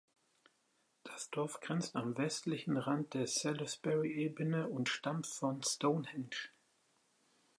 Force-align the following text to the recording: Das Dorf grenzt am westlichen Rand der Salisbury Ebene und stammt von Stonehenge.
Das 1.03 1.29
Dorf 1.29 1.59
grenzt 1.59 1.95
am 1.95 2.17
westlichen 2.17 2.75
Rand 2.75 3.13
der 3.13 3.27
Salisbury 3.27 4.11
Ebene 4.13 4.67
und 4.67 4.89
stammt 4.89 5.27
von 5.27 5.61
Stonehenge. 5.61 6.49